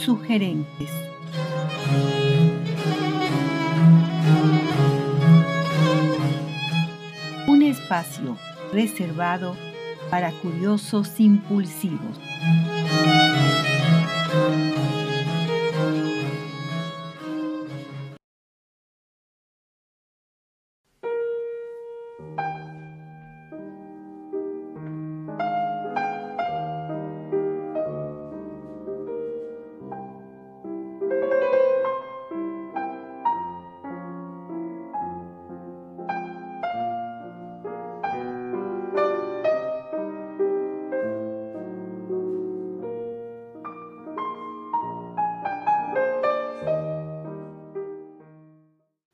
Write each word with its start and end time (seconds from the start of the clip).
sugerentes. 0.00 0.90
Un 7.46 7.62
espacio 7.62 8.36
reservado 8.72 9.56
para 10.10 10.32
curiosos 10.32 11.20
impulsivos. 11.20 12.18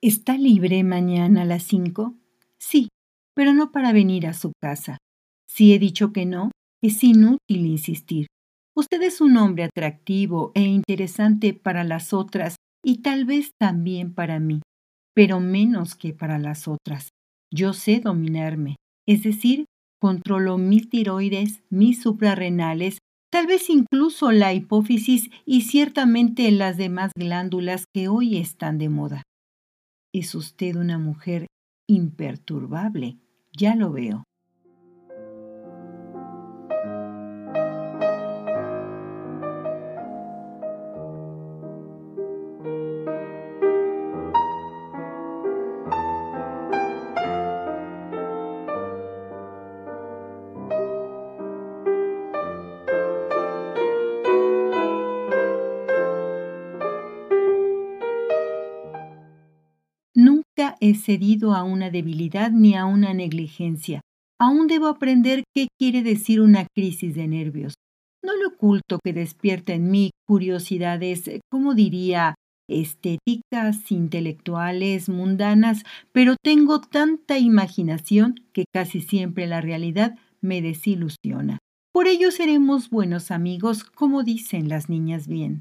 ¿Está 0.00 0.38
libre 0.38 0.84
mañana 0.84 1.42
a 1.42 1.44
las 1.44 1.64
cinco? 1.64 2.14
Sí, 2.56 2.88
pero 3.34 3.52
no 3.52 3.72
para 3.72 3.92
venir 3.92 4.28
a 4.28 4.32
su 4.32 4.52
casa. 4.62 4.98
Si 5.48 5.74
he 5.74 5.80
dicho 5.80 6.12
que 6.12 6.24
no, 6.24 6.52
es 6.80 7.02
inútil 7.02 7.66
insistir. 7.66 8.28
Usted 8.76 9.02
es 9.02 9.20
un 9.20 9.36
hombre 9.36 9.64
atractivo 9.64 10.52
e 10.54 10.62
interesante 10.62 11.52
para 11.52 11.82
las 11.82 12.12
otras 12.12 12.54
y 12.84 12.98
tal 12.98 13.24
vez 13.24 13.50
también 13.58 14.14
para 14.14 14.38
mí, 14.38 14.60
pero 15.16 15.40
menos 15.40 15.96
que 15.96 16.14
para 16.14 16.38
las 16.38 16.68
otras. 16.68 17.08
Yo 17.52 17.72
sé 17.72 17.98
dominarme, 17.98 18.76
es 19.04 19.24
decir, 19.24 19.64
controlo 20.00 20.58
mis 20.58 20.88
tiroides, 20.88 21.60
mis 21.70 22.00
suprarrenales, 22.00 22.98
tal 23.32 23.48
vez 23.48 23.68
incluso 23.68 24.30
la 24.30 24.54
hipófisis 24.54 25.28
y 25.44 25.62
ciertamente 25.62 26.48
las 26.52 26.76
demás 26.76 27.10
glándulas 27.16 27.82
que 27.92 28.06
hoy 28.06 28.36
están 28.36 28.78
de 28.78 28.90
moda. 28.90 29.22
Es 30.18 30.34
usted 30.34 30.74
una 30.74 30.98
mujer 30.98 31.46
imperturbable, 31.86 33.20
ya 33.56 33.76
lo 33.76 33.92
veo. 33.92 34.24
He 60.80 60.94
cedido 60.94 61.54
a 61.54 61.62
una 61.62 61.90
debilidad 61.90 62.50
ni 62.50 62.74
a 62.74 62.84
una 62.84 63.14
negligencia. 63.14 64.00
Aún 64.40 64.66
debo 64.66 64.86
aprender 64.86 65.44
qué 65.54 65.68
quiere 65.78 66.02
decir 66.02 66.40
una 66.40 66.66
crisis 66.74 67.14
de 67.14 67.26
nervios. 67.28 67.74
No 68.22 68.36
le 68.36 68.46
oculto 68.46 68.98
que 69.02 69.12
despierta 69.12 69.72
en 69.72 69.90
mí 69.90 70.10
curiosidades, 70.26 71.28
eh, 71.28 71.40
como 71.50 71.74
diría, 71.74 72.34
estéticas, 72.68 73.90
intelectuales, 73.90 75.08
mundanas, 75.08 75.84
pero 76.12 76.36
tengo 76.42 76.80
tanta 76.80 77.38
imaginación 77.38 78.34
que 78.52 78.64
casi 78.72 79.00
siempre 79.00 79.46
la 79.46 79.60
realidad 79.60 80.16
me 80.40 80.60
desilusiona. 80.60 81.58
Por 81.92 82.06
ello 82.06 82.30
seremos 82.30 82.90
buenos 82.90 83.30
amigos, 83.30 83.84
como 83.84 84.22
dicen 84.22 84.68
las 84.68 84.88
niñas 84.88 85.26
bien. 85.26 85.60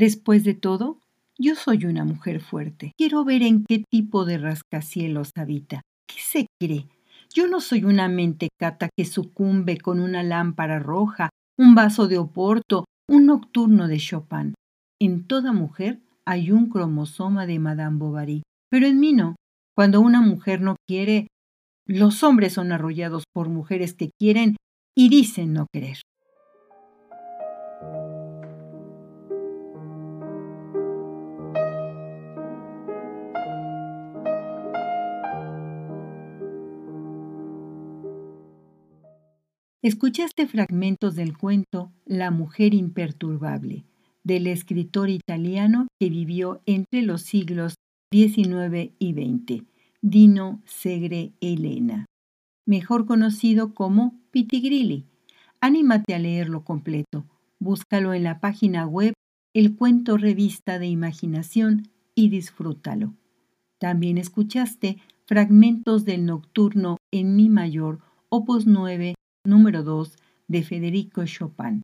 Después 0.00 0.44
de 0.44 0.54
todo, 0.54 0.98
yo 1.38 1.54
soy 1.54 1.84
una 1.84 2.06
mujer 2.06 2.40
fuerte. 2.40 2.94
Quiero 2.96 3.22
ver 3.22 3.42
en 3.42 3.66
qué 3.66 3.84
tipo 3.86 4.24
de 4.24 4.38
rascacielos 4.38 5.30
habita. 5.36 5.82
¿Qué 6.06 6.18
se 6.18 6.46
cree? 6.58 6.86
Yo 7.34 7.48
no 7.48 7.60
soy 7.60 7.84
una 7.84 8.08
mentecata 8.08 8.88
que 8.96 9.04
sucumbe 9.04 9.76
con 9.76 10.00
una 10.00 10.22
lámpara 10.22 10.78
roja, 10.78 11.28
un 11.58 11.74
vaso 11.74 12.08
de 12.08 12.16
Oporto, 12.16 12.86
un 13.10 13.26
nocturno 13.26 13.88
de 13.88 13.98
Chopin. 13.98 14.54
En 14.98 15.26
toda 15.26 15.52
mujer 15.52 16.00
hay 16.24 16.50
un 16.50 16.70
cromosoma 16.70 17.44
de 17.44 17.58
Madame 17.58 17.98
Bovary, 17.98 18.42
pero 18.70 18.86
en 18.86 19.00
mí 19.00 19.12
no. 19.12 19.36
Cuando 19.76 20.00
una 20.00 20.22
mujer 20.22 20.62
no 20.62 20.76
quiere, 20.88 21.26
los 21.84 22.22
hombres 22.22 22.54
son 22.54 22.72
arrollados 22.72 23.24
por 23.34 23.50
mujeres 23.50 23.92
que 23.92 24.08
quieren 24.18 24.56
y 24.96 25.10
dicen 25.10 25.52
no 25.52 25.66
querer. 25.70 25.98
Escuchaste 39.82 40.46
fragmentos 40.46 41.16
del 41.16 41.38
cuento 41.38 41.90
La 42.04 42.30
mujer 42.30 42.74
imperturbable, 42.74 43.86
del 44.22 44.46
escritor 44.46 45.08
italiano 45.08 45.86
que 45.98 46.10
vivió 46.10 46.60
entre 46.66 47.00
los 47.00 47.22
siglos 47.22 47.76
XIX 48.12 48.92
y 48.98 49.14
XX, 49.14 49.64
Dino 50.02 50.60
Segre 50.66 51.32
Elena, 51.40 52.04
mejor 52.66 53.06
conocido 53.06 53.72
como 53.72 54.20
Pitigrilli. 54.30 55.06
Anímate 55.62 56.14
a 56.14 56.18
leerlo 56.18 56.62
completo. 56.62 57.24
Búscalo 57.58 58.12
en 58.12 58.24
la 58.24 58.38
página 58.38 58.86
web 58.86 59.14
El 59.54 59.76
Cuento 59.76 60.18
Revista 60.18 60.78
de 60.78 60.88
Imaginación 60.88 61.88
y 62.14 62.28
disfrútalo. 62.28 63.14
También 63.78 64.18
escuchaste 64.18 64.98
fragmentos 65.24 66.04
del 66.04 66.26
Nocturno 66.26 66.98
en 67.10 67.34
Mi 67.34 67.48
mayor, 67.48 68.00
opus 68.28 68.66
9 68.66 69.14
número 69.44 69.82
2 69.82 70.16
de 70.48 70.62
Federico 70.62 71.26
Chopin. 71.26 71.82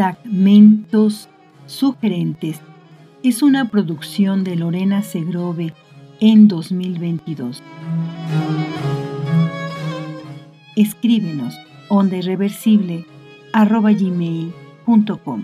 Fragmentos 0.00 1.28
sugerentes 1.66 2.58
es 3.22 3.42
una 3.42 3.68
producción 3.68 4.44
de 4.44 4.56
Lorena 4.56 5.02
Segrove 5.02 5.74
en 6.20 6.48
2022. 6.48 7.62
Escríbenos 10.74 11.54
onda 11.90 12.16
irreversible 12.16 13.04
gmail.com. 13.52 15.42